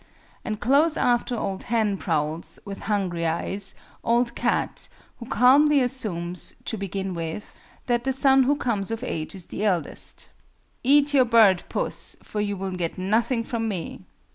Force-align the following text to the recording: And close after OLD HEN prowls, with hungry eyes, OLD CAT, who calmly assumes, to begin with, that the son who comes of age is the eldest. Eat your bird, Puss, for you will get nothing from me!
And 0.43 0.59
close 0.59 0.97
after 0.97 1.35
OLD 1.35 1.61
HEN 1.65 1.95
prowls, 1.95 2.57
with 2.65 2.79
hungry 2.89 3.27
eyes, 3.27 3.75
OLD 4.03 4.33
CAT, 4.33 4.87
who 5.19 5.27
calmly 5.27 5.79
assumes, 5.79 6.55
to 6.65 6.75
begin 6.75 7.13
with, 7.13 7.53
that 7.85 8.03
the 8.03 8.11
son 8.11 8.45
who 8.45 8.55
comes 8.55 8.89
of 8.89 9.03
age 9.03 9.35
is 9.35 9.45
the 9.45 9.63
eldest. 9.63 10.29
Eat 10.83 11.13
your 11.13 11.25
bird, 11.25 11.61
Puss, 11.69 12.15
for 12.23 12.41
you 12.41 12.57
will 12.57 12.71
get 12.71 12.97
nothing 12.97 13.43
from 13.43 13.67
me! 13.67 14.01